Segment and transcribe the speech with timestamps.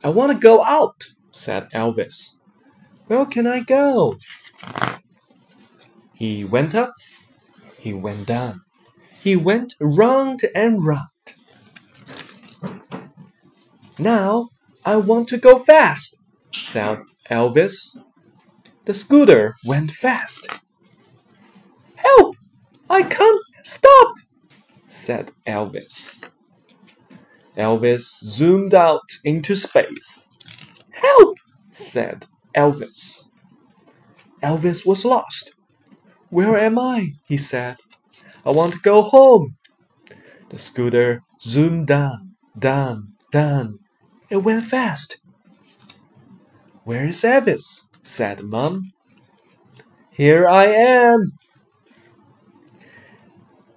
[0.00, 2.38] I want to go out, said Elvis.
[3.06, 4.16] Where can I go?
[6.16, 6.92] He went up,
[7.78, 8.60] he went down,
[9.22, 11.08] he went round and round.
[13.98, 14.48] Now
[14.84, 16.18] I want to go fast,
[16.53, 17.97] said Elvis.
[18.85, 20.47] The scooter went fast.
[21.95, 22.35] Help!
[22.89, 24.15] I can't stop,
[24.87, 26.23] said Elvis.
[27.55, 30.31] Elvis zoomed out into space.
[30.91, 31.37] Help!
[31.71, 33.25] said Elvis.
[34.41, 35.51] Elvis was lost.
[36.29, 37.13] Where am I?
[37.27, 37.77] he said.
[38.45, 39.55] I want to go home.
[40.49, 43.79] The scooter zoomed down, down, down.
[44.29, 45.19] It went fast.
[46.85, 47.85] Where is Elvis?
[48.01, 48.91] said Mum.
[50.15, 51.31] Here I am.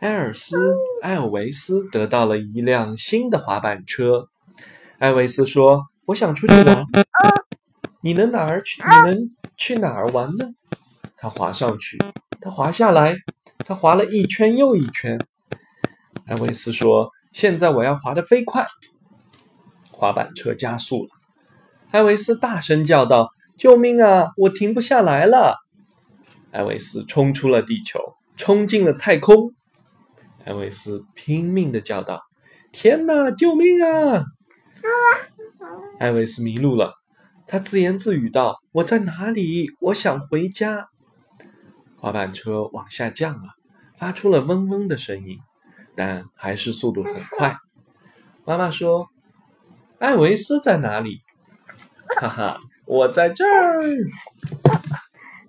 [0.00, 0.56] 埃尔斯·
[1.02, 4.28] 艾尔维斯得到了一辆新的滑板车。
[4.98, 6.84] 艾维斯说：“我想出去玩。”
[8.00, 8.80] 你能哪儿去？
[8.82, 10.54] 你能去哪儿玩呢？
[11.16, 11.98] 他滑上去，
[12.40, 13.14] 他滑下来，
[13.58, 15.20] 他滑了一圈又一圈。
[16.26, 18.66] 艾维斯说：“现在我要滑得飞快。”
[19.90, 21.10] 滑板车加速了。
[21.90, 24.30] 艾维斯大声叫道：“救命啊！
[24.36, 25.56] 我停不下来了！”
[26.52, 27.98] 艾维斯冲出了地球，
[28.36, 29.52] 冲进了太空。
[30.44, 32.22] 艾维斯拼命的叫道
[32.70, 33.32] ：“天哪！
[33.32, 34.24] 救命啊！”
[35.98, 36.94] 艾维斯迷路了，
[37.46, 39.70] 他自言自语道：“我在哪里？
[39.80, 40.88] 我想回家。”
[41.98, 43.50] 滑板车往下降了，
[43.98, 45.38] 发出了嗡嗡的声音，
[45.96, 47.56] 但还是速度很快。
[48.44, 49.08] 妈妈说
[49.98, 51.20] ：“艾维斯在哪里？”
[52.18, 53.78] 哈哈，我在这儿。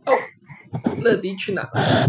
[0.06, 0.14] 哦，
[1.02, 2.08] 乐迪去哪了？